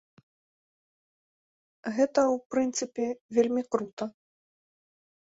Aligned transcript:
Гэта, 1.97 2.19
у 2.35 2.39
прынцыпе, 2.55 3.05
вельмі 3.39 3.63
крута. 3.75 4.05